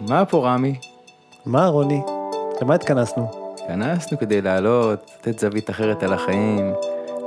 מה 0.00 0.24
פה 0.24 0.46
רמי? 0.46 0.74
מה 1.46 1.66
רוני? 1.66 2.00
למה 2.62 2.74
התכנסנו? 2.74 3.54
התכנסנו 3.54 4.18
כדי 4.18 4.42
לעלות, 4.42 5.10
לתת 5.18 5.38
זווית 5.38 5.70
אחרת 5.70 6.02
על 6.02 6.12
החיים, 6.12 6.72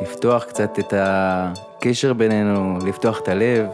לפתוח 0.01 0.43
קצת 0.43 0.79
את 0.79 0.93
הקשר 0.97 2.13
בינינו, 2.13 2.77
לפתוח 2.85 3.19
את 3.19 3.27
הלב. 3.27 3.67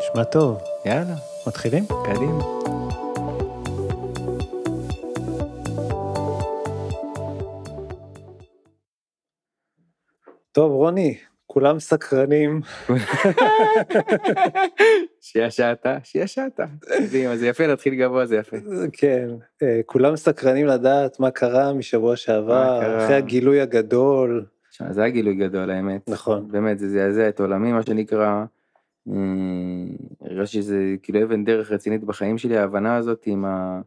נשמע 0.00 0.24
טוב. 0.24 0.58
יאללה, 0.84 1.14
מתחילים? 1.46 1.84
קדימה. 2.04 2.42
טוב, 10.52 10.72
רוני, 10.72 11.18
כולם 11.56 11.78
סקרנים. 11.78 12.60
שישעת, 15.20 15.86
שישעת. 16.02 16.60
זה 17.34 17.46
יפה, 17.46 17.66
להתחיל 17.66 17.94
גבוה, 17.94 18.26
זה 18.26 18.36
יפה. 18.36 18.56
כן, 18.92 19.28
אה, 19.62 19.80
כולם 19.86 20.16
סקרנים 20.16 20.66
לדעת 20.66 21.20
מה 21.20 21.30
קרה 21.30 21.72
משבוע 21.72 22.16
שעבר? 22.16 22.98
אחרי 22.98 23.14
הגילוי 23.14 23.60
הגדול. 23.60 24.44
תשמע, 24.70 24.92
זה 24.92 25.00
היה 25.00 25.10
גילוי 25.10 25.34
גדול, 25.34 25.70
האמת. 25.70 26.08
נכון. 26.08 26.48
באמת, 26.50 26.78
זה 26.78 26.88
זעזע 26.88 27.28
את 27.28 27.40
עולמי, 27.40 27.72
מה 27.72 27.82
שנקרא. 27.82 28.44
אה, 29.08 29.14
הרגשתי 30.20 30.56
שזה 30.62 30.94
כאילו 31.02 31.22
אבן 31.22 31.44
דרך 31.44 31.72
רצינית 31.72 32.04
בחיים 32.04 32.38
שלי, 32.38 32.56
ההבנה 32.56 32.96
הזאת 32.96 33.22
עם 33.26 33.44
ה... 33.44 33.80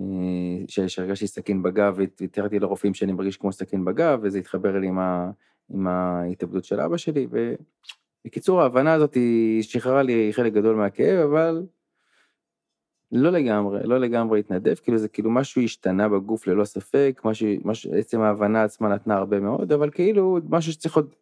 אה, 0.00 0.86
שהרגשתי 0.88 1.26
סכין 1.26 1.62
בגב, 1.62 1.94
והתארתי 1.96 2.58
לרופאים 2.58 2.94
שאני 2.94 3.12
מרגיש 3.12 3.36
כמו 3.36 3.52
סכין 3.52 3.84
בגב, 3.84 4.18
וזה 4.22 4.38
התחבר 4.38 4.78
לי 4.78 4.86
עם, 4.86 4.98
ה... 4.98 5.30
עם 5.70 5.86
ההתאבדות 5.86 6.64
של 6.64 6.80
אבא 6.80 6.96
שלי, 6.96 7.26
ובקיצור, 7.30 8.62
ההבנה 8.62 8.92
הזאת 8.92 9.14
היא 9.14 9.62
שחררה 9.62 10.02
לי 10.02 10.28
חלק 10.32 10.52
גדול 10.52 10.76
מהכאב, 10.76 11.18
אבל 11.30 11.62
לא 13.12 13.30
לגמרי, 13.30 13.80
לא 13.84 13.98
לגמרי 14.00 14.40
התנדב, 14.40 14.74
כאילו 14.74 14.98
זה 14.98 15.08
כאילו 15.08 15.30
משהו 15.30 15.62
השתנה 15.62 16.08
בגוף 16.08 16.46
ללא 16.46 16.64
ספק, 16.64 17.20
משהו, 17.24 17.48
משהו, 17.64 17.94
עצם 17.94 18.20
ההבנה 18.20 18.62
עצמה 18.62 18.88
נתנה 18.88 19.14
הרבה 19.16 19.40
מאוד, 19.40 19.72
אבל 19.72 19.90
כאילו 19.90 20.38
משהו 20.48 20.72
שצריך 20.72 20.96
עוד 20.96 21.14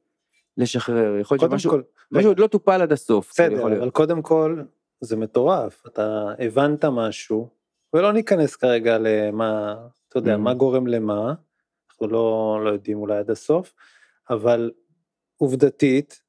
לשחרר, 0.56 1.16
יכול 1.20 1.38
להיות 1.40 1.50
שמשהו 1.50 1.70
כל, 1.70 1.82
משהו 2.12 2.30
עוד 2.30 2.38
לא 2.38 2.46
טופל 2.46 2.82
עד 2.82 2.92
הסוף. 2.92 3.32
כאילו, 3.32 3.56
בסדר. 3.56 3.78
אבל 3.78 3.90
קודם 3.90 4.22
כל, 4.22 4.62
זה 5.00 5.16
מטורף. 5.16 5.82
אתה 5.86 6.28
הבנת 6.38 6.84
משהו, 6.84 7.48
ולא 7.94 8.12
ניכנס 8.12 8.56
כרגע 8.56 8.98
למה, 8.98 9.76
אתה 10.08 10.18
יודע, 10.18 10.34
Mhm. 10.34 10.38
מה 10.38 10.54
גורם 10.54 10.86
למה, 10.86 11.34
אנחנו 11.90 12.08
לא, 12.08 12.60
לא 12.64 12.70
יודעים 12.70 12.98
אולי 12.98 13.16
עד 13.18 13.30
הסוף, 13.30 13.74
אבל 14.30 14.70
עובדתית, 15.36 16.22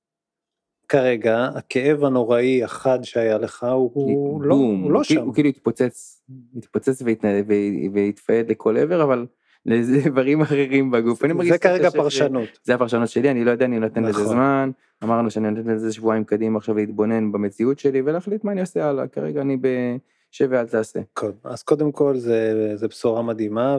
כרגע, 0.88 1.48
הכאב 1.56 2.04
הנוראי 2.04 2.64
החד 2.64 3.00
שהיה 3.04 3.38
לך, 3.38 3.64
הוא, 3.64 3.92
הוא, 3.94 4.42
לא, 4.42 4.56
בום, 4.56 4.82
הוא 4.84 4.92
לא 4.92 5.04
שם. 5.04 5.22
הוא 5.26 5.34
כאילו 5.34 5.50
התפוצץ, 5.50 6.24
התפוצץ 6.58 7.02
והתנ- 7.02 7.44
והת- 7.48 7.92
והתפייד 7.94 8.50
לכל 8.52 8.78
עבר, 8.78 9.04
אבל 9.04 9.26
לאיברים 9.66 10.42
אחרים 10.42 10.92
בגוף. 10.92 11.22
זה 11.50 11.58
כרגע 11.58 11.90
פרשנות. 11.90 12.50
זה 12.64 12.76
הפרשנות 12.76 13.10
שלי, 13.10 13.32
אני 13.32 13.44
לא 13.44 13.52
יודע, 13.52 13.66
אני 13.66 13.80
נותן 13.80 14.04
לזה 14.04 14.12
נכון. 14.22 14.26
זמן. 14.34 14.72
אמרנו 15.04 15.32
שאני 15.32 15.52
נותן 15.52 15.70
לזה 15.70 15.94
שבועיים 15.94 16.24
קדימה 16.24 16.58
עכשיו 16.58 16.76
להתבונן 16.76 17.32
במציאות 17.32 17.80
שלי 17.80 18.02
ולהחליט 18.02 18.44
מה 18.44 18.52
אני 18.52 18.62
עושה 18.62 18.90
הלאה. 18.90 19.08
כרגע 19.08 19.42
אני 19.42 19.58
בשב 19.58 20.48
ואל 20.50 20.68
תעשה. 20.68 21.00
אז 21.44 21.64
קודם 21.64 21.92
כל 21.92 22.18
זה, 22.18 22.72
זה 22.76 22.88
בשורה 22.88 23.22
מדהימה, 23.22 23.78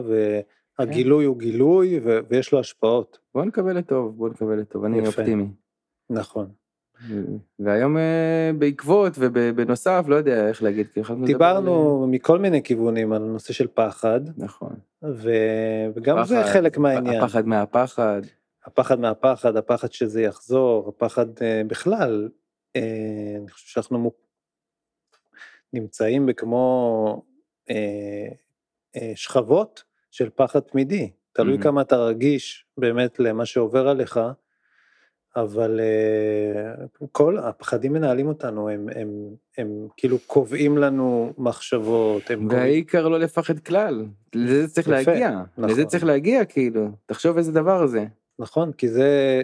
והגילוי 0.79 1.25
הוא 1.25 1.37
גילוי, 1.39 1.99
ו, 2.03 2.19
ויש 2.29 2.51
לו 2.51 2.59
השפעות. 2.59 3.19
בוא 3.33 3.45
נקווה 3.45 3.73
לטוב, 3.73 4.17
בוא 4.17 4.29
נקווה 4.29 4.55
לטוב, 4.55 4.83
אני 4.85 4.97
יפה. 4.97 5.07
אופטימי. 5.07 5.47
נכון. 6.09 6.51
והיום 7.59 7.97
אה, 7.97 8.51
בעקבות 8.59 9.13
ובנוסף, 9.19 10.05
לא 10.07 10.15
יודע 10.15 10.47
איך 10.47 10.63
להגיד. 10.63 10.87
כי 10.93 10.99
יכולנו 10.99 11.21
לדבר 11.21 11.33
דיברנו 11.33 12.07
מכל 12.07 12.39
מיני 12.39 12.63
כיוונים 12.63 13.13
על 13.13 13.21
נושא 13.21 13.53
של 13.53 13.67
פחד, 13.73 14.27
על- 14.27 14.33
נכון. 14.37 14.73
ו... 15.03 15.29
וגם 15.95 16.25
זה 16.25 16.41
פחד, 16.41 16.51
חלק 16.53 16.77
מהעניין. 16.77 17.21
הפחד 17.21 17.47
מהפחד. 17.47 18.21
הפחד 18.65 18.99
מהפחד, 18.99 19.55
הפחד 19.57 19.91
שזה 19.91 20.21
יחזור, 20.21 20.89
הפחד 20.89 21.25
אה, 21.41 21.61
בכלל, 21.67 22.29
אה, 22.75 22.81
אני 23.41 23.49
חושב 23.49 23.67
שאנחנו 23.67 24.11
נמצאים 25.73 26.25
בכמו 26.25 27.23
אה, 27.69 28.27
אה, 28.95 29.11
שכבות 29.15 29.83
של 30.15 30.29
פחד 30.35 30.59
תמידי, 30.59 31.11
תלוי 31.33 31.57
Mhm. 31.57 31.61
כמה 31.61 31.81
אתה 31.81 31.97
רגיש 31.97 32.65
באמת 32.77 33.19
למה 33.19 33.45
שעובר 33.45 33.87
עליך, 33.87 34.19
אבל 35.35 35.79
אה, 35.79 36.85
כל 37.11 37.37
הפחדים 37.37 37.93
מנהלים 37.93 38.27
אותנו, 38.27 38.69
הם, 38.69 38.89
הם, 38.95 39.09
הם 39.57 39.87
כאילו 39.97 40.17
קובעים 40.27 40.77
לנו 40.77 41.33
מחשבות, 41.37 42.31
הם 42.31 42.39
קובעים, 42.41 42.61
והעיקר 42.61 43.07
לא 43.07 43.19
לפחד 43.19 43.59
כלל, 43.59 44.05
לזה 44.35 44.67
צריך 44.67 44.87
יפה, 44.87 45.11
להגיע, 45.11 45.41
נכון. 45.57 45.69
לזה 45.69 45.85
צריך 45.85 46.03
להגיע 46.03 46.45
כאילו, 46.45 46.87
תחשוב 47.05 47.37
איזה 47.37 47.51
דבר 47.51 47.87
זה. 47.87 48.05
נכון? 48.39 48.71
כי 48.71 48.87
זה, 48.87 49.41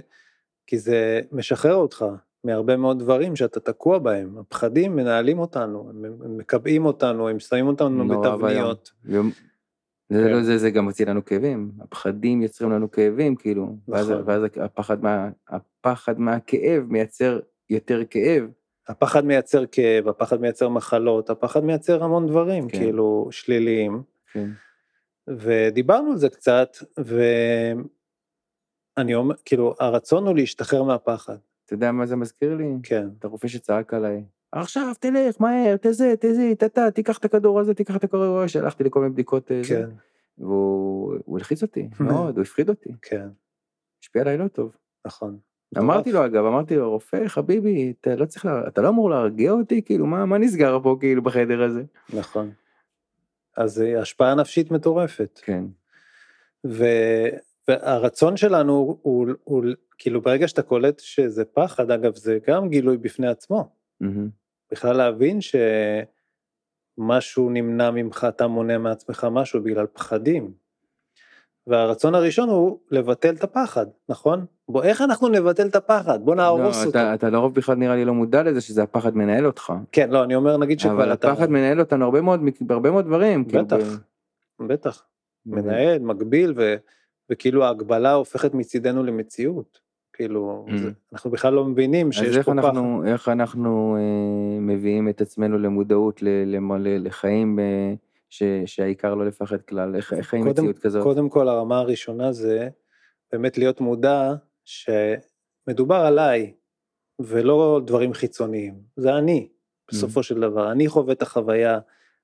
כי 0.67 0.77
זה 0.77 1.21
משחרר 1.31 1.75
אותך 1.75 2.05
מהרבה 2.43 2.77
מאוד 2.77 2.99
דברים 2.99 3.35
שאתה 3.35 3.59
תקוע 3.59 3.99
בהם. 3.99 4.37
הפחדים 4.37 4.95
מנהלים 4.95 5.39
אותנו, 5.39 5.89
הם, 5.89 6.05
הם 6.05 6.37
מקבעים 6.37 6.85
אותנו, 6.85 7.29
הם 7.29 7.39
שמים 7.39 7.67
אותנו 7.67 8.07
בתבניות. 8.07 8.91
זה, 10.11 10.23
כן. 10.23 10.31
לא, 10.31 10.44
זה, 10.44 10.57
זה 10.57 10.72
גם 10.72 10.83
מוציא 10.83 11.05
לנו 11.05 11.25
כאבים, 11.25 11.72
הפחדים 11.81 12.41
יוצרים 12.41 12.72
לנו 12.72 12.91
כאבים 12.91 13.35
כאילו, 13.35 13.75
ואז, 13.88 14.11
נכון. 14.11 14.23
ואז 14.25 14.44
הפחד, 14.61 15.03
מה, 15.03 15.29
הפחד 15.47 16.19
מהכאב 16.19 16.83
מייצר 16.88 17.39
יותר 17.69 18.05
כאב, 18.09 18.44
הפחד 18.88 19.25
מייצר 19.25 19.66
כאב, 19.66 20.07
הפחד 20.07 20.41
מייצר 20.41 20.69
מחלות, 20.69 21.29
הפחד 21.29 21.63
מייצר 21.63 22.03
המון 22.03 22.27
דברים, 22.27 22.69
כן. 22.69 22.77
כאילו, 22.77 23.27
שליליים. 23.31 24.03
כן. 24.33 24.49
ודיברנו 25.27 26.11
על 26.11 26.17
זה 26.17 26.29
קצת, 26.29 26.78
ואני 28.97 29.16
אומר, 29.16 29.35
כאילו, 29.45 29.75
הרצון 29.79 30.28
הוא 30.28 30.35
להשתחרר 30.35 30.83
מהפחד, 30.83 31.38
אתה 31.66 31.73
יודע 31.73 31.91
מה 31.91 32.05
זה 32.05 32.16
מזכיר 32.16 32.55
לי? 32.55 32.67
כן. 32.83 33.07
את 33.19 33.25
הרופא 33.25 33.47
שצעק 33.47 33.93
עליי, 33.93 34.23
עכשיו 34.51 34.94
תלך 35.00 35.41
מהר, 35.41 35.78
תזה, 35.78 36.13
תזה, 36.19 36.53
תתה, 36.57 36.91
תיקח 36.91 37.17
את 37.17 37.25
הכדור 37.25 37.59
הזה, 37.59 37.73
תיקח 37.73 37.95
את 37.95 38.03
הכדור 38.03 38.39
הזה, 38.39 38.47
שלחתי 38.47 38.84
לכל 38.84 39.00
מיני 39.00 39.13
בדיקות, 39.13 39.51
אה. 39.51 39.62
כן, 39.67 39.89
והוא 40.38 41.16
הוא 41.25 41.38
הלחיץ 41.38 41.62
אותי 41.62 41.88
מאוד, 42.00 42.38
הוא 42.38 42.41
הפחיד 42.41 42.69
אותי, 42.69 42.90
כן, 43.01 43.28
השפיע 44.03 44.22
עליי 44.22 44.38
לא 44.38 44.47
טוב. 44.47 44.75
נכון. 45.06 45.38
אמרתי 45.78 46.11
לו 46.11 46.25
אגב, 46.25 46.45
אמרתי 46.45 46.75
לו, 46.75 46.90
רופא, 46.90 47.28
חביבי, 47.28 47.94
אתה 48.01 48.16
לא 48.16 48.25
צריך, 48.25 48.45
לה... 48.45 48.67
אתה 48.67 48.81
לא 48.81 48.90
אמור 48.90 49.09
להרגיע 49.09 49.51
אותי, 49.51 49.81
כאילו, 49.81 50.06
מה, 50.06 50.25
מה 50.25 50.38
נסגר 50.38 50.79
פה, 50.84 50.97
כאילו, 51.00 51.22
בחדר 51.22 51.63
הזה? 51.63 51.84
נכון. 52.13 52.51
אז 53.57 53.81
אה, 53.81 54.01
השפעה 54.01 54.35
נפשית 54.35 54.72
מטורפת. 54.72 55.40
כן, 55.44 55.63
ו... 56.67 56.85
והרצון 57.67 58.38
שלנו 58.38 58.73
הוא, 58.73 58.97
הוא, 59.01 59.28
הוא 59.44 59.63
כאילו 59.97 60.22
ברגע 60.22 60.47
שאתה 60.47 60.61
קולט 60.61 61.00
שזה 61.00 61.45
פחד, 61.45 61.91
אגב 61.91 62.16
זה 62.16 62.40
גם 62.47 62.69
גילוי 62.69 62.97
בפני 62.97 63.28
עצמו, 63.28 63.69
מהמם, 64.00 64.29
בכלל 64.71 64.97
להבין 64.97 65.39
שמשהו 66.97 67.49
נמנע 67.49 67.91
ממך, 67.91 68.25
אתה 68.29 68.47
מונע 68.47 68.77
מעצמך 68.77 69.27
משהו 69.31 69.63
בגלל 69.63 69.85
פחדים. 69.93 70.51
והרצון 71.67 72.15
הראשון 72.15 72.49
הוא 72.49 72.79
לבטל 72.91 73.33
את 73.33 73.43
הפחד, 73.43 73.85
נכון? 74.09 74.45
בוא, 74.69 74.83
איך 74.83 75.01
אנחנו 75.01 75.27
נבטל 75.27 75.67
את 75.67 75.75
הפחד? 75.75 76.25
בוא 76.25 76.35
נהרוס 76.35 76.75
לא, 76.75 76.79
אותו. 76.79 76.89
אתה, 76.89 77.13
אתה 77.13 77.29
לרוב 77.29 77.55
בכלל 77.55 77.75
נראה 77.75 77.95
לי 77.95 78.05
לא 78.05 78.13
מודע 78.13 78.43
לזה 78.43 78.61
שזה 78.61 78.83
הפחד 78.83 79.15
מנהל 79.15 79.45
אותך, 79.45 79.73
כן, 79.91 80.09
לא, 80.09 80.23
אני 80.23 80.35
אומר 80.35 80.57
נגיד 80.57 80.79
אבל 80.79 80.89
שכבר 80.89 81.13
אתה... 81.13 81.31
הפחד 81.31 81.49
מנהל 81.49 81.79
אותנו 81.79 82.05
הרבה 82.05 82.21
מאוד, 82.21 82.41
בהרבה 82.61 82.91
מאוד 82.91 83.05
דברים, 83.05 83.45
כאילו, 83.45 83.65
בטח, 83.65 83.77
בטח. 84.59 85.03
מנהל, 85.45 85.99
מגביל, 85.99 86.53
ו... 86.57 86.75
וכאילו 87.31 87.65
ההגבלה 87.65 88.13
הופכת 88.13 88.53
מצידנו 88.53 89.03
למציאות. 89.03 89.80
כאילו, 90.13 90.66
Mm. 90.67 90.77
זה, 90.77 90.91
אנחנו 91.13 91.31
בכלל 91.31 91.53
לא 91.53 91.66
מבינים 91.66 92.11
שיש 92.11 92.27
אז 92.27 92.38
איך 92.38 92.45
פה 92.45 92.51
פחד. 92.51 92.66
אנחנו, 92.66 93.03
איך 93.05 93.29
אנחנו 93.29 93.97
אה, 93.99 94.59
מביאים 94.59 95.09
את 95.09 95.22
עצמנו 95.22 95.59
למודעות, 95.59 96.22
ל, 96.23 96.27
למלא, 96.55 96.97
לחיים 96.97 97.59
אה, 97.59 97.93
ש, 98.29 98.43
שהעיקר 98.66 99.16
לא 99.16 99.25
לפחד 99.25 99.61
כלל, 99.61 99.96
איך, 99.96 100.13
איך 100.13 100.28
חיים 100.28 100.46
מציאות 100.46 100.79
כזאת? 100.79 101.03
קודם 101.03 101.29
כל 101.29 101.47
הרמה 101.49 101.79
הראשונה 101.79 102.31
זה 102.31 102.69
באמת 103.31 103.58
להיות 103.58 103.81
מודע 103.81 104.34
שמדובר 104.66 105.96
עליי 105.96 106.53
ולא 107.19 107.81
דברים 107.85 108.13
חיצוניים, 108.13 108.73
זה 108.96 109.17
אני 109.17 109.47
בסופו 109.91 110.23
של 110.23 110.40
דבר, 110.40 110.72
אני 110.72 110.87
חווה 110.87 111.13
את 111.13 111.22
החוויה, 111.22 111.79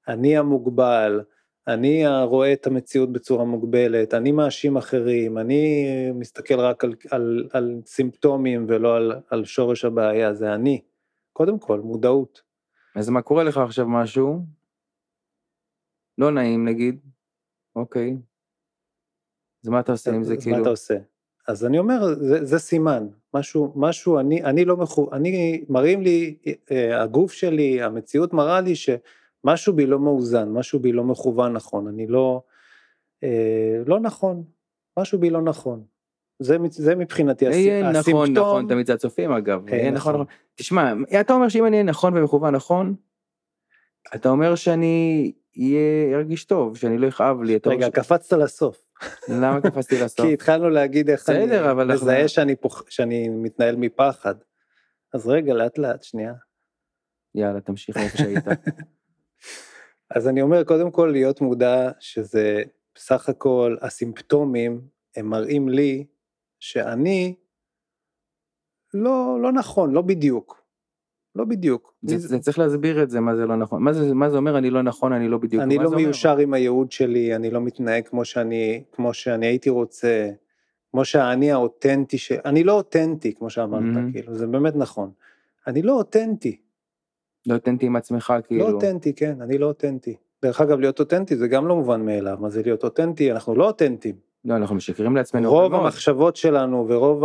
אני 0.07 0.37
המוגבל, 0.37 1.21
אני 1.67 2.03
רואה 2.23 2.53
את 2.53 2.67
המציאות 2.67 3.11
בצורה 3.11 3.45
מוגבלת, 3.45 4.13
אני 4.13 4.31
מאשים 4.31 4.77
אחרים, 4.77 5.37
אני 5.37 5.85
מסתכל 6.13 6.59
רק 6.59 6.83
על, 6.83 6.93
על, 7.11 7.49
על 7.53 7.81
סימפטומים 7.85 8.65
ולא 8.69 8.95
על, 8.95 9.11
על 9.29 9.45
שורש 9.45 9.85
הבעיה, 9.85 10.33
זה 10.33 10.53
אני. 10.53 10.81
קודם 11.33 11.59
כל, 11.59 11.79
מודעות. 11.79 12.41
אז 12.95 13.09
מה 13.09 13.21
קורה 13.21 13.43
לך 13.43 13.57
עכשיו 13.57 13.87
משהו? 13.87 14.45
לא 16.17 16.31
נעים 16.31 16.65
נגיד, 16.65 16.99
אוקיי. 17.75 18.17
אז 19.63 19.69
מה 19.69 19.79
אתה 19.79 19.91
עושה 19.91 20.11
עם 20.11 20.23
זה 20.23 20.33
אז 20.33 20.43
כאילו? 20.43 20.55
מה 20.55 20.61
אתה 20.61 20.69
עושה? 20.69 20.97
אז 21.47 21.65
אני 21.65 21.79
אומר, 21.79 22.15
זה, 22.15 22.45
זה 22.45 22.59
סימן, 22.59 23.07
משהו, 23.33 23.73
משהו, 23.75 24.19
אני, 24.19 24.43
אני 24.43 24.65
לא 24.65 24.77
מחו... 24.77 25.09
אני, 25.13 25.63
מראים 25.69 26.01
לי, 26.01 26.37
אה, 26.71 27.01
הגוף 27.01 27.31
שלי, 27.31 27.81
המציאות 27.81 28.33
מראה 28.33 28.61
לי 28.61 28.75
משהו 29.47 29.73
בי 29.73 29.85
לא 29.85 29.99
מאוזן, 29.99 30.49
משהו 30.49 30.79
בי 30.79 30.91
לא 30.91 31.03
מכוון 31.03 31.53
נכון, 31.53 31.87
אני 31.87 32.07
לא, 32.07 32.41
אה, 33.23 33.77
לא 33.85 33.99
נכון, 33.99 34.43
משהו 34.99 35.19
בי 35.19 35.29
לא 35.29 35.41
נכון. 35.41 35.83
זה, 36.39 36.57
זה 36.69 36.95
מבחינתי 36.95 37.45
יהיה 37.45 37.89
הסימפטום. 37.89 38.13
נכון, 38.23 38.33
נכון, 38.37 38.67
תמיד 38.67 38.87
זה 38.87 38.93
הצופים 38.93 39.31
אגב. 39.31 39.63
כן, 39.67 39.93
נכון, 39.93 39.93
נכון. 39.93 40.13
נכון. 40.13 40.25
תשמע, 40.55 40.93
אתה 41.21 41.33
אומר 41.33 41.49
שאם 41.49 41.65
אני 41.65 41.71
אהיה 41.75 41.83
נכון 41.83 42.17
ומכוון 42.17 42.55
נכון, 42.55 42.95
אתה 44.15 44.29
אומר 44.29 44.55
שאני 44.55 45.31
אהיה, 45.57 46.15
ארגיש 46.17 46.45
טוב, 46.45 46.77
שאני 46.77 46.97
לא 46.97 47.07
יכאב 47.07 47.41
לי. 47.41 47.59
רגע, 47.65 47.87
ש- 47.87 47.89
קפצת 47.89 48.33
לסוף. 48.37 48.85
למה 49.29 49.61
קפצתי 49.61 49.95
לסוף? 50.03 50.25
כי 50.25 50.33
התחלנו 50.33 50.69
להגיד 50.69 51.09
איך 51.09 51.29
אני 51.29 51.45
בסדר, 51.45 51.71
אנחנו- 51.71 51.93
מזהה 51.93 52.27
שאני, 52.27 52.55
פוח, 52.55 52.83
שאני 52.89 53.29
מתנהל 53.29 53.75
מפחד. 53.75 54.35
אז 55.13 55.27
רגע, 55.27 55.53
לאט 55.53 55.77
לאט, 55.77 56.03
שנייה. 56.03 56.33
יאללה, 57.35 57.61
תמשיך 57.61 57.97
מאיפה 57.97 58.17
שהיית. 58.17 58.45
אז 60.09 60.27
אני 60.27 60.41
אומר, 60.41 60.63
קודם 60.63 60.91
כל 60.91 61.09
להיות 61.13 61.41
מודע 61.41 61.91
שזה 61.99 62.63
בסך 62.95 63.29
הכל 63.29 63.75
הסימפטומים, 63.81 64.81
הם 65.15 65.29
מראים 65.29 65.69
לי 65.69 66.05
שאני 66.59 67.35
לא, 68.93 69.37
לא 69.41 69.51
נכון, 69.51 69.93
לא 69.93 70.01
בדיוק. 70.01 70.67
לא 71.35 71.45
בדיוק. 71.45 71.93
זה, 72.01 72.17
זה 72.17 72.39
צריך 72.39 72.59
להסביר 72.59 73.03
את 73.03 73.09
זה, 73.09 73.19
מה 73.19 73.35
זה 73.35 73.45
לא 73.45 73.55
נכון. 73.55 73.83
מה 73.83 73.93
זה, 73.93 74.13
מה 74.13 74.29
זה 74.29 74.37
אומר 74.37 74.57
אני 74.57 74.69
לא 74.69 74.81
נכון, 74.81 75.13
אני 75.13 75.27
לא 75.27 75.37
בדיוק. 75.37 75.63
אני 75.63 75.77
לא 75.77 75.81
זה 75.81 75.87
אומר? 75.87 75.97
מיושר 75.97 76.37
עם 76.37 76.53
הייעוד 76.53 76.91
שלי, 76.91 77.35
אני 77.35 77.49
לא 77.49 77.61
מתנהג 77.61 78.07
כמו 78.07 78.25
שאני, 78.25 78.83
כמו 78.91 79.13
שאני 79.13 79.45
הייתי 79.45 79.69
רוצה, 79.69 80.29
כמו 80.91 81.05
שהאני 81.05 81.51
האותנטי, 81.51 82.17
ש... 82.17 82.31
אני 82.31 82.63
לא 82.63 82.73
אותנטי, 82.73 83.33
כמו 83.33 83.49
שאמרת, 83.49 83.81
מהמם. 83.81 84.11
כאילו, 84.11 84.35
זה 84.35 84.47
באמת 84.47 84.75
נכון. 84.75 85.11
אני 85.67 85.81
לא 85.81 85.93
אותנטי, 85.93 86.57
לא 87.47 87.53
אותנטי 87.53 87.85
עם 87.85 87.95
עצמך, 87.95 88.33
כאילו. 88.47 88.67
לא 88.67 88.73
אותנטי, 88.73 89.13
כן, 89.13 89.41
אני 89.41 89.57
לא 89.57 89.65
אותנטי. 89.65 90.15
דרך 90.41 90.61
אגב, 90.61 90.79
להיות 90.79 90.99
אותנטי 90.99 91.35
זה 91.35 91.47
גם 91.47 91.67
לא 91.67 91.75
מובן 91.75 92.05
מאליו, 92.05 92.37
מה 92.41 92.49
זה 92.49 92.61
להיות 92.63 92.83
אותנטי? 92.83 93.31
אנחנו 93.31 93.55
לא 93.55 93.67
אותנטיים. 93.67 94.15
לא, 94.45 94.55
אנחנו 94.55 94.75
משקרים 94.75 95.15
לעצמנו. 95.15 95.49
רוב. 95.51 95.73
המחשבות 95.75 96.35
שלנו 96.35 96.85
ורוב 96.89 97.23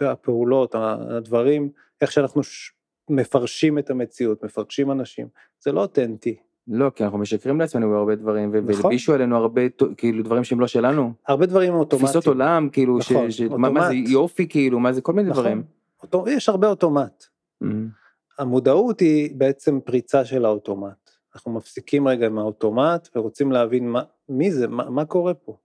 הפעולות, 0.00 0.74
הדברים, 0.78 1.68
איך 2.00 2.12
שאנחנו 2.12 2.42
ש- 2.42 2.72
מפרשים 3.10 3.78
את 3.78 3.90
המציאות, 3.90 4.44
מפרשים 4.44 4.90
אנשים, 4.90 5.26
זה 5.60 5.72
לא 5.72 5.80
אותנטי. 5.80 6.36
לא, 6.68 6.90
כי 6.94 7.04
אנחנו 7.04 7.18
משקרים 7.18 7.60
לעצמנו 7.60 7.90
בהרבה 7.90 8.14
דברים, 8.14 8.48
נכון. 8.54 8.80
והלבישו 8.84 9.14
עלינו 9.14 9.36
הרבה, 9.36 9.62
כאילו, 9.96 10.22
דברים 10.22 10.44
שהם 10.44 10.60
לא 10.60 10.66
שלנו. 10.66 11.12
הרבה 11.28 11.46
דברים 11.46 11.74
אוטומטיים. 11.74 12.06
תפיסות 12.08 12.26
עולם, 12.26 12.68
כאילו, 12.72 13.02
ש- 13.02 13.12
נכון, 13.12 13.30
ש- 13.30 13.40
מה 13.40 13.70
מה 13.70 13.88
זה. 13.88 13.94
יופי, 13.94 14.48
כאילו, 14.48 14.78
מה 14.80 14.92
זה 14.92 15.00
כל 15.00 15.12
מיני 15.12 15.30
נכון. 15.30 15.42
דברים. 15.42 15.62
אוטו- 16.02 16.24
יש 16.28 16.48
הרבה 16.48 16.68
אוטומט. 16.68 17.24
מהמם. 17.60 18.01
המודעות 18.38 19.00
היא 19.00 19.34
בעצם 19.36 19.80
פריצה 19.80 20.24
של 20.24 20.44
האוטומט. 20.44 21.10
אנחנו 21.34 21.52
מפסיקים 21.52 22.08
רגע 22.08 22.26
עם 22.26 22.38
האוטומט 22.38 23.08
ורוצים 23.16 23.52
להבין 23.52 23.88
מה, 23.88 24.02
מי 24.28 24.52
זה, 24.52 24.68
מה, 24.68 24.90
מה 24.90 25.04
קורה 25.04 25.34
פה. 25.34 25.56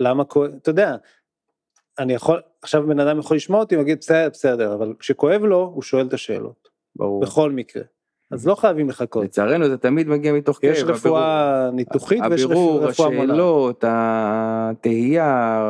למה 0.00 0.24
קורה, 0.24 0.48
אתה 0.62 0.70
יודע, 0.70 0.96
אני 1.98 2.12
יכול, 2.14 2.40
עכשיו 2.62 2.86
בן 2.86 3.00
אדם 3.00 3.18
יכול 3.18 3.36
לשמוע 3.36 3.60
אותי 3.60 3.74
ולהגיד 3.76 3.98
בסדר, 3.98 4.28
בסדר, 4.32 4.74
אבל 4.74 4.94
כשכואב 4.98 5.42
לו, 5.42 5.72
הוא 5.74 5.82
שואל 5.82 6.06
את 6.06 6.12
השאלות, 6.12 6.68
ברור. 6.96 7.20
בכל 7.22 7.50
מקרה. 7.52 7.82
אז 8.30 8.46
לא 8.46 8.54
חייבים 8.54 8.88
לחכות. 8.88 9.24
לצערנו 9.24 9.68
זה 9.68 9.78
תמיד 9.78 10.08
מגיע 10.08 10.32
מתוך 10.32 10.58
כאב. 10.60 10.70
יש 10.70 10.82
רפואה 10.82 11.70
ניתוחית 11.72 12.22
ויש 12.30 12.42
הבירור, 12.42 12.84
רפואה 12.84 13.10
מונעת. 13.10 13.30
השאלות, 13.30 13.84
התהייה, 13.88 15.60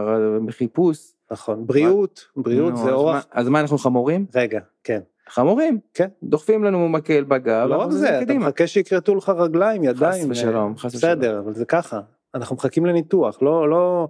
החיפוש. 0.49 1.13
נכון, 1.31 1.67
בריאות, 1.67 2.25
בריאות 2.37 2.71
נו, 2.71 2.77
זה 2.77 2.83
אז 2.89 2.95
אורח, 2.95 3.15
מה- 3.15 3.41
אז 3.41 3.49
מה 3.49 3.61
אנחנו 3.61 3.79
חמורים? 3.79 4.27
רגע, 4.35 4.61
כן. 4.85 5.01
חמורים. 5.29 5.79
כן. 5.95 6.09
דוחפים 6.23 6.65
לנו 6.65 6.89
מקל 6.89 7.25
בגב. 7.25 7.69
לא 7.69 7.77
רק 7.77 7.91
זה, 7.91 8.23
אתה. 8.23 8.35
מחכה 8.35 8.67
שיכרתו 8.67 9.15
לך 9.15 9.29
רגליים, 9.29 9.85
ידיים. 9.85 10.31
ושלום, 10.31 10.73
אה, 10.73 10.79
חס 10.79 10.95
בסדר, 10.95 11.39
אבל 11.39 11.55
זה 11.55 11.65
ככה. 11.65 12.01
אנחנו 12.35 12.57
מחכים 12.57 12.87
לניתוח, 12.87 13.43
לא, 13.43 13.71
לא, 13.71 14.09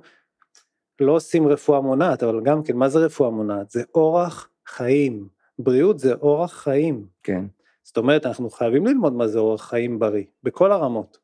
לא 1.00 1.12
עושים 1.12 1.48
רפואה 1.48 1.80
מונעת, 1.80 2.22
אבל 2.22 2.40
גם 2.40 2.62
כן, 2.62 2.76
מה 2.76 2.88
זה 2.88 2.98
רפואה 2.98 3.30
מונעת? 3.30 3.70
זה 3.70 3.82
אורח 3.94 4.48
חיים. 4.66 5.28
בריאות 5.58 5.98
זה 5.98 6.14
אורח 6.14 6.52
חיים. 6.52 7.06
כן. 7.22 7.44
זאת 7.82 7.96
אומרת, 7.96 8.26
אנחנו 8.26 8.50
חייבים 8.50 8.86
ללמוד 8.86 9.12
מה 9.12 9.26
זה 9.26 9.38
אורח 9.38 9.68
חיים 9.68 9.98
בריא, 9.98 10.24
בכל 10.42 10.72
הרמות. 10.72 11.18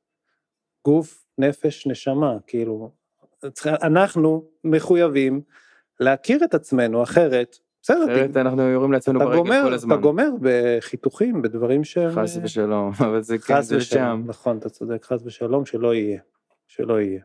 גוף, 0.84 1.24
נפש, 1.38 1.86
נשמה, 1.86 2.36
כאילו, 2.46 2.90
אנחנו 3.66 4.44
מחויבים 4.64 5.40
להכיר 6.00 6.44
את 6.44 6.54
עצמנו, 6.54 7.02
אחרת, 7.02 7.58
בסדר, 7.84 8.04
אחרת 8.04 8.36
אנחנו 8.36 8.62
יורים 8.62 8.92
לעצמנו 8.92 9.18
אתה 9.18 9.24
ברגל 9.24 9.38
גומר, 9.38 9.60
כל 9.62 9.66
אתה 9.66 9.74
הזמן. 9.74 10.00
גומר 10.00 10.28
בחיתוכים, 10.40 11.42
בדברים 11.42 11.84
שהם... 11.84 12.10
חס 12.10 12.36
אה, 12.36 12.44
ושלום, 12.44 12.92
אבל 13.06 13.22
זה 13.22 13.38
כן, 13.38 13.62
זה 13.62 13.80
שם. 13.80 14.22
נכון, 14.26 14.58
אתה 14.58 14.68
צודק, 14.68 15.04
חס 15.04 15.20
ושלום, 15.24 15.66
שלא 15.66 15.94
יהיה, 15.94 16.20
שלא 16.68 17.00
יהיה. 17.00 17.20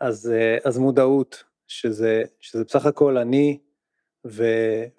אז, 0.00 0.32
אה, 0.34 0.58
אז 0.64 0.78
מודעות, 0.78 1.44
שזה, 1.66 2.22
שזה 2.40 2.64
בסך 2.64 2.86
הכל 2.86 3.18
אני, 3.18 3.58
ו, 4.26 4.44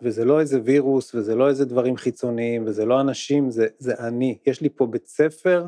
וזה 0.01 0.25
לא 0.25 0.39
איזה 0.39 0.59
וירוס, 0.63 1.15
וזה 1.15 1.35
לא 1.35 1.49
איזה 1.49 1.65
דברים 1.65 1.97
חיצוניים, 1.97 2.63
וזה 2.67 2.85
לא 2.85 3.01
אנשים, 3.01 3.51
זה, 3.51 3.67
זה 3.77 3.93
אני. 3.99 4.37
יש 4.45 4.61
לי 4.61 4.69
פה 4.69 4.87
בית 4.87 5.07
ספר 5.07 5.65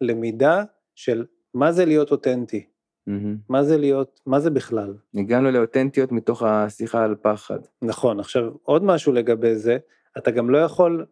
למידה 0.00 0.64
של 0.94 1.26
מה 1.54 1.72
זה 1.72 1.84
להיות 1.84 2.10
אותנטי, 2.10 2.66
מהמם. 3.08 3.36
מה 3.48 3.64
זה 3.64 3.78
להיות, 3.78 4.20
מה 4.26 4.40
זה 4.40 4.50
בכלל. 4.50 4.94
הגענו 5.14 5.50
לאותנטיות 5.50 6.12
מתוך 6.12 6.42
השיחה 6.42 7.04
על 7.04 7.14
פחד. 7.22 7.58
נכון, 7.82 8.20
עכשיו 8.20 8.42
עוד 8.62 8.84
משהו 8.84 9.12
לגבי 9.12 9.54
זה, 9.56 9.78
אתה 10.18 10.30
גם 10.30 10.50
לא 10.50 10.58
יכול 10.58 11.06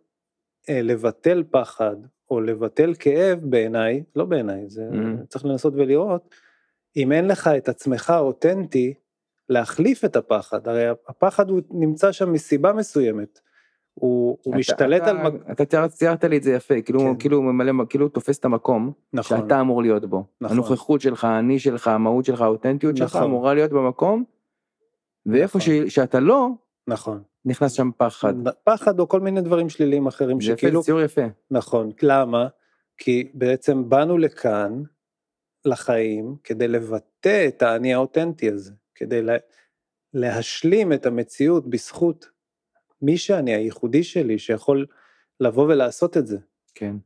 אה, 0.68 0.82
לבטל 0.82 1.44
פחד 1.50 1.96
או 2.30 2.40
לבטל 2.40 2.94
כאב 2.98 3.38
בעיניי, 3.42 4.02
לא 4.16 4.24
בעיניי, 4.24 4.68
זה 4.68 4.82
Mhm. 4.90 4.94
צריך 5.16 5.26
צריך 5.28 5.44
לנסות 5.44 5.74
ולראות, 5.76 6.34
אם 6.96 7.12
אין 7.12 7.28
לך 7.28 7.48
את 7.56 7.68
עצמך 7.68 8.12
אותנטי, 8.18 8.94
להחליף 9.48 10.04
את 10.04 10.16
הפחד, 10.16 10.68
הרי 10.68 10.88
הפחד 10.88 11.50
הוא 11.50 11.60
נמצא 11.70 12.12
שם 12.12 12.32
מסיבה 12.32 12.72
מסוימת, 12.72 13.40
הוא, 14.00 14.38
הוא 14.42 14.52
אתה- 14.52 14.58
משתלט 14.58 15.02
אתה- 15.02 15.10
על, 15.10 15.16
מק- 15.22 15.50
אתה 15.50 15.64
ציירת- 15.88 16.24
לי 16.24 16.36
את 16.36 16.42
זה 16.42 16.52
יפה, 16.52 16.80
כאילו 16.82 17.00
כן. 17.00 17.16
כאילו 17.18 17.36
הוא 17.36 17.44
ממלא, 17.44 17.84
כאילו 17.88 18.08
תופס 18.08 18.38
את 18.38 18.44
המקום 18.44 18.92
נכון, 19.12 19.38
שאתה 19.38 19.60
אמור 19.60 19.82
להיות 19.82 20.04
בו. 20.04 20.24
נכון. 20.40 20.56
הנוכחות 20.56 21.00
שלך, 21.00 21.24
האני 21.24 21.58
שלך, 21.58 21.88
המהות 21.88 22.24
שלך, 22.24 22.40
האותנטיות 22.40 22.96
שלך 22.96 23.16
נכון. 23.16 23.22
אמורה 23.22 23.54
להיות 23.54 23.70
במקום, 23.72 24.24
ואיפה 25.26 25.58
נכון. 25.58 25.60
ש- 25.88 25.94
שאתה 25.94 26.20
לא, 26.20 26.48
נכון, 26.86 27.22
נכנס 27.44 27.72
שם 27.72 27.90
פחד. 27.96 28.34
פחד 28.64 29.00
או 29.00 29.08
כל 29.08 29.20
מיני 29.20 29.40
דברים 29.40 29.68
שליליים 29.68 30.06
אחרים 30.06 30.40
זה 30.40 30.46
יפה, 30.52 30.58
שכאילו, 30.58 30.80
זה 30.82 30.86
ציור 30.86 31.00
יפה. 31.00 31.22
נכון, 31.50 31.90
למה? 32.02 32.46
כי 32.98 33.28
בעצם 33.34 33.88
באנו 33.88 34.18
לכאן, 34.18 34.82
לחיים, 35.64 36.36
כדי 36.44 36.68
לבטא 36.68 37.44
את 37.48 37.62
האני 37.62 37.94
האותנטי 37.94 38.50
הזה, 38.50 38.72
כדי 38.94 39.22
לה, 39.22 39.36
להשלים 40.14 40.92
את 40.92 41.06
המציאות 41.06 41.70
בזכות 41.70 42.28
מי 43.02 43.16
שאני, 43.16 43.54
הייחודי 43.54 44.02
שלי, 44.02 44.38
שיכול 44.38 44.86
לבוא 45.40 45.64
ולעשות 45.64 46.16
את 46.16 46.26
זה. 46.26 46.38
כן. 46.74 46.96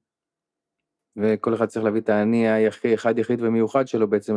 וכל 1.17 1.55
אחד 1.55 1.67
צריך 1.67 1.85
להביא 1.85 2.01
את 2.01 2.09
האני 2.09 2.49
היחיד, 2.49 2.93
אחד 2.93 3.19
יחיד 3.19 3.43
ומיוחד 3.43 3.89
שלו 3.89 4.11
בעצם 4.11 4.37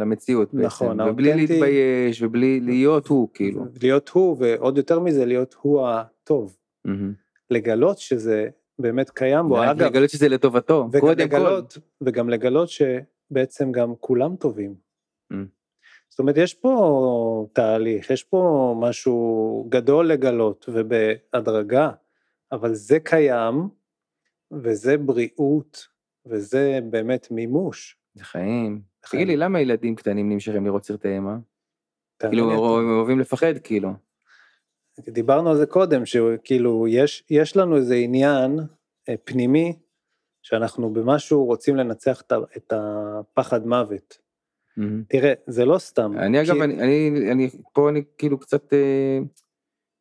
למציאות. 0.00 0.54
בעצם. 0.54 0.66
נכון, 0.66 1.00
ובלי 1.00 1.32
האותנטי- 1.32 1.52
להתבייש, 1.52 2.22
ובלי 2.22 2.60
להיות 2.60 3.06
הוא, 3.06 3.28
כאילו. 3.34 3.64
להיות 3.82 4.08
הוא, 4.08 4.36
ועוד 4.40 4.76
יותר 4.76 5.00
מזה, 5.00 5.24
להיות 5.26 5.56
הוא 5.60 5.88
הטוב. 5.88 6.56
מהמם. 6.84 7.12
לגלות 7.50 7.98
שזה 7.98 8.48
באמת 8.78 9.10
קיים 9.10 9.48
בו, 9.48 9.64
אגב, 9.64 9.82
לגלות 9.82 10.10
שזה 10.10 10.28
לטובתו, 10.28 10.88
קודם 11.00 11.28
כל. 11.28 11.60
וגם 12.00 12.28
לגלות 12.30 12.68
שבעצם 12.68 13.72
גם 13.72 13.94
כולם 14.00 14.36
טובים. 14.36 14.74
Mm. 15.32 15.36
זאת 16.12 16.18
אומרת, 16.18 16.36
יש 16.36 16.54
פה 16.54 17.46
תהליך, 17.52 18.10
יש 18.10 18.24
פה 18.24 18.74
משהו 18.80 19.66
גדול 19.68 20.08
לגלות 20.08 20.66
ובהדרגה, 20.68 21.90
אבל 22.52 22.74
זה 22.74 23.00
קיים, 23.00 23.68
וזה 24.52 24.98
בריאות, 24.98 25.86
וזה 26.26 26.78
באמת 26.90 27.30
מימוש. 27.30 27.96
זה 28.14 28.24
חיים. 28.24 28.82
תגיד 29.10 29.26
לי, 29.28 29.36
למה 29.36 29.60
ילדים 29.60 29.94
קטנים 29.94 30.32
נמשכים 30.32 30.66
לראות 30.66 30.84
סרטי 30.84 31.08
אימה? 31.08 31.36
כאילו, 32.18 32.50
הם 32.78 32.98
אוהבים 32.98 33.20
לפחד, 33.20 33.58
כאילו. 33.64 33.90
דיברנו 35.00 35.50
על 35.50 35.56
זה 35.56 35.66
קודם, 35.66 36.06
שכאילו 36.06 36.88
יש, 36.88 37.24
יש 37.30 37.56
לנו 37.56 37.76
איזה 37.76 37.94
עניין 37.94 38.58
אה, 39.08 39.14
פנימי, 39.24 39.78
שאנחנו 40.42 40.92
במשהו 40.92 41.44
רוצים 41.44 41.76
לנצח 41.76 42.22
את 42.56 42.72
הפחד 42.72 43.66
מוות. 43.66 44.18
מהמם. 44.76 45.02
תראה, 45.08 45.32
זה 45.46 45.64
לא 45.64 45.78
סתם. 45.78 46.12
אני 46.18 46.40
אגב, 46.40 46.54
כי- 46.54 46.62
אני, 46.64 46.80
אני, 46.82 47.32
אני, 47.32 47.48
פה 47.72 47.88
אני 47.88 48.02
כאילו 48.18 48.38
קצת, 48.38 48.72
אה, 48.72 49.18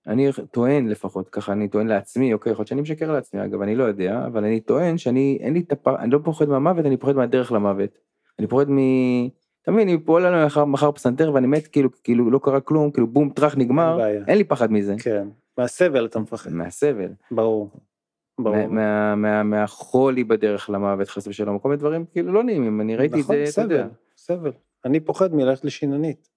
אני 0.08 0.30
טוען 0.52 0.88
לפחות, 0.88 1.30
ככה 1.30 1.52
אני 1.54 1.68
טוען 1.68 1.88
לעצמי, 1.88 2.34
אוקיי, 2.34 2.52
יכול 2.52 2.62
להיות 2.62 2.68
שאני 2.68 2.82
משקר 2.82 3.12
לעצמי, 3.12 3.46
אגב, 3.46 3.62
אני 3.62 3.76
לא 3.76 3.84
יודע, 3.84 4.24
אבל 4.28 4.44
אני 4.46 4.60
טוען 4.60 4.98
שאני, 4.98 5.38
אין 5.42 5.54
לי 5.54 5.60
את 5.60 5.72
הפ... 5.72 5.88
אני 5.88 6.12
לא 6.12 6.20
פוחד 6.24 6.50
מהמוות, 6.50 6.86
אני 6.86 6.98
פוחד 6.98 7.16
מהדרך 7.16 7.52
למוות. 7.52 7.90
אני 8.40 8.48
פוחד 8.48 8.70
מ... 8.70 8.78
אתה 9.64 9.72
מבין, 9.72 9.90
אני 9.90 9.98
פועל 9.98 10.26
עליי 10.26 10.46
מחר, 10.46 10.66
מחר 10.66 10.92
פסנתר 10.92 11.32
ואני 11.34 11.48
מת, 11.48 11.68
כאילו, 11.68 11.90
כאילו 12.04 12.32
לא 12.32 12.40
קרה 12.44 12.60
כלום, 12.60 12.92
כאילו 12.92 13.08
בום, 13.08 13.30
טראח, 13.30 13.58
נגמר, 13.58 13.98
בעיה. 13.98 14.24
אין 14.28 14.38
לי 14.38 14.44
פחד 14.44 14.72
מזה. 14.72 14.96
כן, 15.04 15.28
מהסבל 15.58 16.06
אתה 16.06 16.20
מפחד, 16.20 16.52
מהסבל. 16.54 17.10
ברור. 17.32 17.70
ברור. 18.40 18.56
מה- 18.56 18.68
מה- 18.68 19.16
מה- 19.16 19.44
מהחולי 19.44 20.24
בדרך 20.24 20.70
למוות 20.70 21.08
חס 21.10 21.28
ושלום, 21.28 21.60
כל 21.60 21.70
מיני 21.70 21.80
דברים 21.80 22.06
כאילו 22.12 22.34
לא 22.34 22.44
נעימים, 22.44 22.82
אני 22.82 22.96
ראיתי 22.96 23.16
את 23.16 23.20
נכון, 23.20 23.36
זה, 23.46 23.52
אתה 23.52 23.74
יודע. 23.74 23.88
סבל. 24.22 24.52
אני 24.86 25.00
פוחד 25.00 25.34
מללכת 25.34 25.66
לשיננית. 25.66 26.30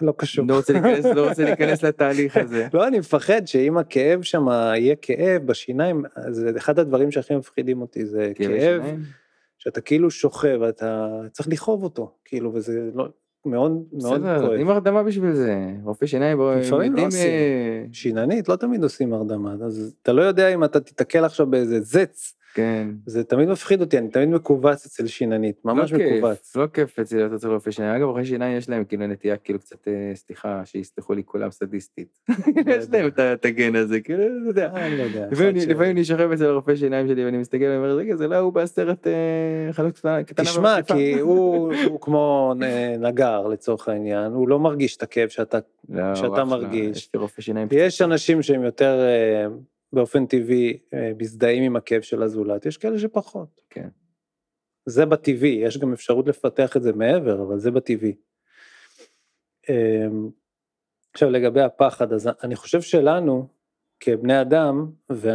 לא 0.00 0.12
קשור. 0.16 0.46
לא 0.48 0.56
רוצה 0.56 0.72
להיכנס, 0.72 1.04
לא 1.04 1.28
רוצה 1.28 1.44
להיכנס 1.44 1.84
לתהליך 1.84 2.36
הזה. 2.44 2.68
לא, 2.74 2.86
אני 2.88 2.98
מפחד 2.98 3.46
שאם 3.46 3.78
הכאב 3.78 4.22
שם 4.22 4.48
יהיה 4.48 4.96
כאב 4.96 5.46
בשיניים, 5.46 6.02
זה 6.30 6.50
אחד 6.56 6.78
הדברים 6.78 7.10
שהכי 7.10 7.36
מפחידים 7.36 7.80
אותי, 7.80 8.06
זה 8.06 8.32
כאב? 8.34 8.82
שאתה 9.58 9.80
כאילו 9.80 10.10
שוכב, 10.10 10.62
אתה 10.62 11.08
צריך 11.32 11.48
לכאוב 11.48 11.82
אותו, 11.82 12.14
כאילו, 12.24 12.54
וזה 12.54 12.90
לא, 12.94 13.08
מאוד 13.46 13.72
מאוד 13.92 14.20
בסדר, 14.20 14.38
כואב. 14.38 14.50
נותנים 14.50 14.68
הרדמה 14.70 15.02
בשביל 15.02 15.34
זה, 15.34 15.54
רופא 15.82 16.06
שיניים, 16.06 16.38
בוא, 16.38 16.54
לפעמים 16.54 16.96
לא 16.96 17.06
עושים. 17.06 17.20
אה, 17.28 17.84
שיננית, 17.92 18.48
לא 18.48 18.56
תמיד 18.56 18.82
עושים 18.82 19.12
הרדמה, 19.12 19.54
אז 19.64 19.94
אתה 20.02 20.12
לא 20.12 20.22
יודע 20.22 20.48
אם 20.48 20.64
אתה 20.64 20.80
תיתקל 20.80 21.24
עכשיו 21.24 21.46
באיזה 21.46 21.80
זץ, 21.80 22.34
כן. 22.54 22.88
זה 23.06 23.24
תמיד 23.24 23.48
מפחיד 23.48 23.80
אותי, 23.80 23.98
אני 23.98 24.08
תמיד 24.08 24.28
מכווץ 24.28 24.86
אצל 24.86 25.06
שיננית, 25.06 25.64
ממש 25.64 25.92
לא 25.92 25.98
מכווץ. 25.98 26.56
לא 26.56 26.66
כיף 26.66 26.98
אצל 26.98 27.48
רופא 27.48 27.70
שיניים, 27.70 27.94
אגב 27.94 28.06
רופאי 28.06 28.24
שיניים 28.24 28.56
יש 28.58 28.68
להם 28.68 28.84
כאילו 28.84 29.06
נטייה 29.06 29.36
כאילו 29.36 29.58
קצת, 29.58 29.88
אה, 29.88 30.12
סליחה, 30.14 30.62
שיסלחו 30.64 31.14
לי 31.14 31.22
כולם 31.24 31.50
סדיסטית. 31.50 32.18
יש 32.66 32.84
להם 32.92 33.10
את 33.32 33.44
הגן 33.44 33.76
הזה, 33.76 34.00
כאילו, 34.00 34.22
אתה 34.22 34.30
יודע. 34.48 34.70
אה, 34.76 34.88
לא. 34.88 35.04
לפעמים 35.70 35.90
אני- 35.90 36.04
שוכב 36.04 36.30
אצל 36.32 36.44
הרופא 36.46 36.76
שיניים 36.76 37.08
שלי 37.08 37.24
ואני 37.24 37.38
מסתכל 37.38 37.64
ואומר, 37.64 37.96
רגע, 37.96 38.16
זה 38.16 38.28
לא 38.28 38.36
הוא 38.36 38.52
בסרט 38.52 39.06
אה, 39.06 39.72
חלוק 39.72 39.94
קטנה 39.96 40.22
תשמע, 40.44 40.68
ומחליפה." 40.68 40.94
כי 40.94 41.18
הוא 41.20 41.72
הוא 41.86 42.00
כמו 42.00 42.54
אה, 42.62 42.94
נגר 42.98 43.46
לצורך 43.46 43.88
העניין, 43.88 44.32
הוא 44.32 44.48
לא 44.48 44.58
מרגיש 44.58 44.96
את 44.96 45.02
הכאב 45.02 45.28
שאתה... 45.28 45.58
לא, 45.88 46.02
הוא 46.38 46.44
מרגיש. 46.44 47.10
יש 47.70 48.02
אנשים 48.02 48.42
שהם 48.42 48.64
יותר 48.64 49.00
אה, 49.00 49.46
באופן 49.92 50.26
טבעי 50.26 50.78
אה, 50.94 51.12
מזדהים 51.18 51.62
עם 51.62 51.76
הכאב 51.76 52.02
של 52.02 52.22
הזולת, 52.22 52.66
יש 52.66 52.76
כאלה 52.76 52.98
שפחות. 52.98 53.60
כן. 53.70 53.88
זה 54.86 55.06
בטבעי, 55.06 55.60
יש 55.62 55.78
גם 55.78 55.92
אפשרות 55.92 56.28
לפתח 56.28 56.76
את 56.76 56.82
זה 56.82 56.92
מעבר, 56.92 57.42
אבל 57.42 57.58
זה 57.58 57.70
בטבעי. 57.70 58.14
אה, 59.70 60.06
עכשיו 61.12 61.30
לגבי 61.30 61.60
הפחד, 61.60 62.12
אז 62.12 62.28
אני 62.42 62.56
חושב 62.56 62.80
שלנו 62.80 63.48
כבני 64.00 64.40
אדם, 64.40 64.90
ו... 65.12 65.30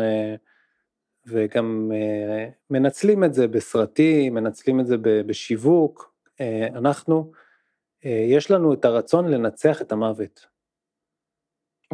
וגם 1.28 1.92
אה, 1.94 2.50
מנצלים 2.70 3.24
את 3.24 3.34
זה 3.34 3.48
בסרטים, 3.48 4.34
מנצלים 4.34 4.80
את 4.80 4.88
זה 4.88 4.96
בשיווק, 5.02 6.14
אה, 6.42 6.68
אנחנו, 6.68 7.32
יש 8.04 8.52
לנו 8.52 8.74
את 8.74 8.86
הרצון 8.86 9.28
לנצח 9.28 9.82
את 9.82 9.92
המוות. 9.92 10.46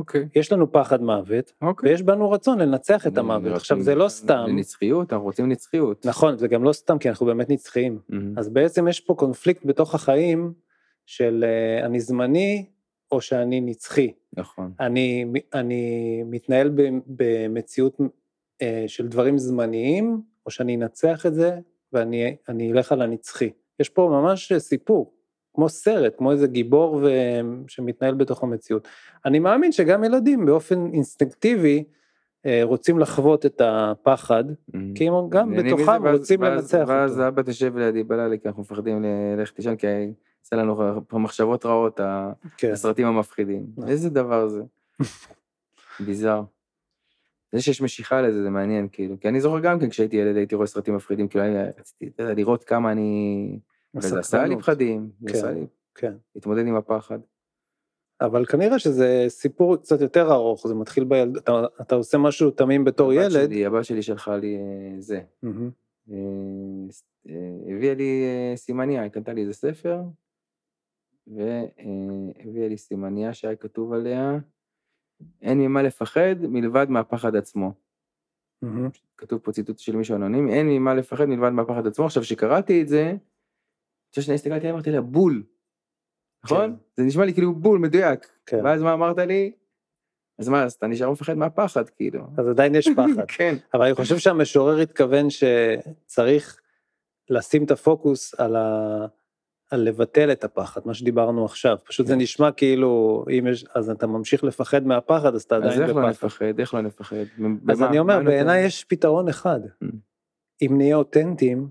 אוקיי. 0.02 0.28
יש 0.36 0.52
לנו 0.52 0.72
פחד 0.72 1.02
מוות, 1.02 1.52
אוקיי. 1.62 1.90
ויש 1.90 2.02
בנו 2.02 2.32
רצון 2.32 2.60
לנצח 2.60 3.08
את 3.08 3.18
המוות. 3.18 3.54
עכשיו 3.56 3.82
זה 3.82 3.96
לא 3.96 4.08
סתם, 4.08 4.46
לנצחיות, 4.48 5.14
אנחנו 5.14 5.26
רוצים 5.26 5.50
נצחיות. 5.50 6.06
נכון, 6.06 6.38
זה 6.38 6.48
גם 6.48 6.64
לא 6.64 6.74
סתם, 6.74 6.98
כי 6.98 7.10
אנחנו 7.10 7.26
באמת 7.26 7.50
נצחיים. 7.50 8.00
אז 8.38 8.50
בעצם 8.50 8.88
יש 8.88 9.00
פה 9.00 9.14
קונפליקט 9.14 9.66
בתוך 9.66 9.96
החיים 9.96 10.54
של 11.06 11.46
אה, 11.48 11.86
אני 11.86 12.00
זמני 12.00 12.66
או 13.12 13.22
שאני 13.22 13.62
נצחי. 13.62 14.12
נכון. 14.38 14.72
אני, 14.80 15.26
אני 15.54 16.24
מתנהל 16.26 16.72
במציאות 17.08 17.98
אה, 18.62 18.84
של 18.88 19.08
דברים 19.08 19.38
זמניים, 19.38 20.22
או 20.46 20.52
שאני 20.52 20.76
אנצח 20.76 21.26
את 21.26 21.34
זה 21.34 21.60
ואני 21.94 22.36
אני 22.50 22.72
אלך 22.72 22.92
על 22.92 23.02
הנצחי. 23.02 23.50
יש 23.80 23.90
פה 23.90 24.10
ממש 24.12 24.54
סיפור, 24.58 25.14
כמו 25.54 25.70
סרט, 25.70 26.14
כמו 26.18 26.32
איזה 26.32 26.48
גיבור 26.48 26.94
ו... 27.04 27.10
שמתנהל 27.68 28.14
בתוך 28.16 28.44
המציאות. 28.44 28.88
אני 29.26 29.40
מאמין 29.40 29.72
שגם 29.72 30.04
ילדים 30.04 30.46
באופן 30.46 30.86
אינסטינקטיבי 30.94 31.84
אה, 32.46 32.62
רוצים 32.64 33.00
לחוות 33.00 33.46
את 33.46 33.62
הפחד, 33.66 34.44
מהמם. 34.74 34.94
כי 34.94 35.08
הם 35.08 35.14
גם 35.30 35.54
בתוכם 35.56 36.04
ואז- 36.04 36.20
רוצים 36.20 36.42
ואז- 36.42 36.62
לנצח 36.62 36.86
ואז 36.88 37.12
אותו. 37.12 37.28
אבא 37.28 37.42
תשב 37.42 37.78
לידי 37.78 38.04
בלילה 38.04 38.38
כי 38.38 38.48
אנחנו 38.48 38.62
מפחדים 38.62 39.04
ללכת 39.38 39.58
לישון 39.58 39.76
כי 39.76 39.88
עושה 40.44 40.56
לנו 40.56 40.76
מחשבות 41.14 41.66
רעות 41.66 42.00
כן. 42.58 42.72
הסרטים 42.72 43.08
המפחידים. 43.08 43.66
נכון. 43.78 43.90
איזה 43.90 44.10
דבר 44.10 44.48
זה? 44.48 44.62
ביזאר. 46.06 46.44
זה 47.52 47.62
שיש 47.62 47.82
משיכה 47.82 48.22
לזה 48.22 48.44
זה 48.44 48.50
מעניין 48.50 48.88
כאילו 48.92 49.16
כי 49.20 49.28
אני 49.28 49.42
זוכר 49.42 49.60
גם 49.60 49.80
כן 49.80 49.90
כשהייתי 49.90 50.16
ילד 50.18 50.36
הייתי 50.36 50.56
רואה 50.56 50.68
סרטים 50.68 50.96
מפחידים 50.96 51.28
כאילו 51.28 51.46
אני 51.46 51.56
רציתי 51.80 52.10
לראות 52.20 52.64
כמה 52.64 52.92
אני 52.92 53.60
וזה 53.96 54.20
עשה 54.20 54.46
לי. 54.46 54.58
פחדים 54.58 55.12
כן. 55.28 55.34
עשה 55.34 55.52
לי 55.52 55.66
כן. 55.96 56.14
להתמודד 56.36 56.68
עם 56.68 56.76
הפחד. 56.76 57.20
אבל 58.22 58.46
כנראה 58.46 58.80
שזה 58.80 59.26
סיפור 59.28 59.78
קצת 59.78 60.02
יותר 60.02 60.32
ארוך, 60.32 60.68
זה 60.68 60.76
מתחיל 60.76 61.04
בילד, 61.04 61.38
אתה, 61.38 61.52
אתה 61.82 61.96
עושה 61.96 62.18
משהו 62.18 62.52
תמים 62.52 62.84
בתור 62.84 63.14
ילד. 63.14 63.32
שלי- 63.32 63.66
הבת 63.66 63.86
שלי 63.86 64.02
שלחה 64.02 64.38
לי 64.38 64.58
אה, 64.58 64.96
זה 65.02 65.22
אה, 66.12 66.16
הביאה 67.76 67.94
לי 67.96 68.24
סימניה, 68.56 69.02
היא 69.02 69.10
קנתה 69.12 69.34
לי 69.34 69.42
איזה 69.42 69.54
ספר, 69.54 70.02
והביאה 71.28 72.68
לי 72.70 72.78
סימניה 72.78 73.34
שהיה 73.34 73.56
כתוב 73.56 73.94
עליה, 73.94 74.38
אין 75.42 75.58
ממה 75.60 75.82
לפחד 75.84 76.36
מלבד 76.42 76.90
מהפחד 76.90 77.36
עצמו. 77.36 77.74
מהמם. 78.62 78.90
כתוב 79.18 79.40
פה 79.40 79.52
ציטוט 79.52 79.80
של 79.80 79.96
מישהו 79.96 80.16
אנונימי, 80.16 80.54
אין 80.54 80.68
ממה 80.70 80.94
לפחד 80.94 81.26
מלבד 81.26 81.50
מהפחד 81.50 81.88
עצמו. 81.88 82.06
עכשיו, 82.06 82.24
כשקראתי 82.24 82.82
את 82.82 82.88
זה, 82.88 83.14
עכשיו 84.12 84.24
שנייה 84.24 84.36
הסתכלתי, 84.36 84.72
אמרתי 84.72 84.92
לה, 84.92 85.02
בול. 85.02 85.44
נכון? 86.44 86.72
כן. 86.72 86.76
זה 86.98 87.04
נשמע 87.04 87.26
לי 87.26 87.34
כאילו 87.34 87.56
בול, 87.56 87.80
מדויק. 87.80 88.28
כן. 88.46 88.66
ואז 88.66 88.82
מה 88.82 88.94
אמרת 88.94 89.18
לי? 89.18 89.52
אז 90.40 90.50
מה, 90.50 90.64
אז 90.64 90.74
אתה 90.74 90.88
נשאר 90.88 91.12
מפחד 91.12 91.34
מהפחד, 91.34 91.90
כאילו. 91.90 92.24
אז 92.38 92.48
עדיין 92.48 92.76
יש 92.76 92.90
פחד. 92.96 93.26
כן. 93.38 93.56
אבל 93.74 93.86
אני 93.86 93.96
חושב 93.96 94.18
שהמשורר 94.18 94.80
התכוון 94.80 95.28
שצריך 95.30 96.62
לשים 97.30 97.64
את 97.64 97.72
הפוקוס 97.72 98.34
על, 98.40 98.56
ה... 98.56 99.06
על 99.72 99.82
לבטל 99.82 100.32
את 100.32 100.44
הפחד, 100.44 100.82
מה 100.86 100.94
שדיברנו 100.94 101.46
עכשיו. 101.46 101.78
פשוט 101.86 102.08
זה 102.08 102.14
כן. 102.14 102.20
נשמע 102.20 102.52
כאילו, 102.52 103.26
אם 103.40 103.48
יש, 103.48 103.66
אז 103.76 103.90
אתה 103.90 104.08
ממשיך 104.08 104.44
לפחד 104.44 104.88
מהפחד, 104.88 105.36
אז 105.36 105.42
אתה 105.44 105.56
אז 105.56 105.64
עדיין 105.64 105.82
איך 105.82 105.90
לא 105.90 106.02
בפחד. 106.02 106.10
נפחד? 106.10 106.60
איך 106.60 106.74
לא 106.74 106.82
נפחד? 106.82 107.16
אז 107.70 107.84
אני 107.84 108.00
אומר? 108.00 108.20
בעיניי 108.24 108.66
יש 108.66 108.84
פתרון 108.84 109.28
אחד. 109.28 109.60
Mm. 109.66 109.88
אם 110.62 110.78
נהיה 110.78 110.96
אותנטיים, 110.96 111.70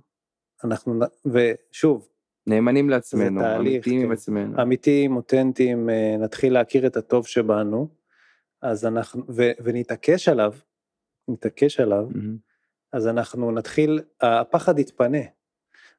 אנחנו, 0.65 1.01
ושוב, 1.27 2.09
נאמנים 2.47 2.91
לעצמנו, 2.91 3.41
תהליך, 3.41 3.75
אמיתיים 3.75 4.01
עם 4.01 4.07
כן. 4.07 4.13
עצמנו. 4.13 4.63
אמיתיים, 4.63 5.17
אותנטיים, 5.17 5.91
אה, 5.91 6.17
נתחיל 6.19 6.53
להכיר 6.53 6.87
את 6.87 6.97
הטוב 6.97 7.27
שבנו, 7.27 7.89
אז 8.63 8.87
אנחנו, 8.87 9.23
ו, 9.29 9.43
ונתעקש 9.63 10.29
עליו, 10.29 10.55
נתעקש 11.29 11.81
עליו, 11.81 12.07
מהמם. 12.15 12.37
אז 12.93 13.09
אנחנו 13.09 13.51
נתחיל, 13.51 14.01
הפחד 14.21 14.79
יתפנה, 14.79 15.19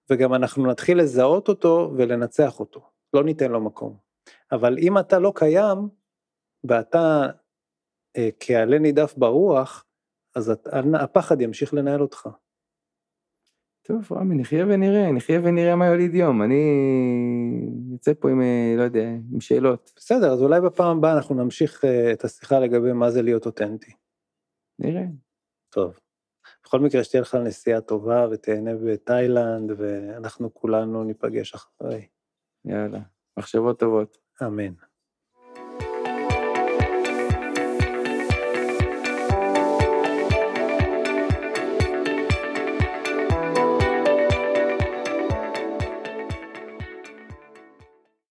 וגם 0.09 0.33
אנחנו 0.33 0.65
נתחיל 0.65 0.99
לזהות 0.99 1.49
אותו 1.49 1.93
ולנצח 1.97 2.59
אותו, 2.59 2.81
לא 3.13 3.23
ניתן 3.23 3.51
לו 3.51 3.61
מקום. 3.61 3.97
אבל 4.51 4.77
אם 4.77 4.97
אתה 4.97 5.19
לא 5.19 5.33
קיים, 5.35 5.77
ואתה 6.63 7.27
אה, 8.17 8.29
כעלה 8.39 8.79
נידף 8.79 9.13
ברוח, 9.17 9.85
אז 10.35 10.49
את, 10.49 10.67
הפחד 10.99 11.41
ימשיך 11.41 11.73
לנהל 11.73 12.01
אותך. 12.01 12.29
טוב, 13.83 14.07
רמי, 14.11 14.35
נחיה 14.35 14.65
ונראה, 14.67 15.11
נחיה 15.11 15.39
ונראה 15.43 15.75
מה 15.75 15.85
יוליד 15.85 16.15
יום. 16.15 16.41
אני 16.41 16.61
יוצא 17.91 18.13
פה 18.19 18.29
עם, 18.29 18.41
אה, 18.41 18.73
לא 18.77 18.83
יודע, 18.83 19.09
עם 19.33 19.41
שאלות. 19.41 19.91
בסדר, 19.95 20.33
אז 20.33 20.41
אולי 20.41 20.61
בפעם 20.61 20.97
הבאה 20.97 21.13
אנחנו 21.13 21.35
נמשיך 21.35 21.85
אה, 21.85 22.11
את 22.11 22.23
השיחה 22.23 22.59
לגבי 22.59 22.93
מה 22.93 23.11
זה 23.11 23.21
להיות 23.21 23.45
אותנטי. 23.45 23.91
נראה. 24.79 25.05
טוב. 25.69 25.99
בכל 26.63 26.79
מקרה, 26.79 27.03
שתהיה 27.03 27.21
לך 27.21 27.35
נסיעה 27.35 27.81
טובה 27.81 28.27
ותהנה 28.31 28.71
בתאילנד, 28.75 29.71
ואנחנו 29.77 30.53
כולנו 30.53 31.03
ניפגש 31.03 31.53
אחרי. 31.53 32.07
יאללה. 32.65 32.99
מחשבות 33.37 33.79
טובות. 33.79 34.17
אמן. 34.43 34.73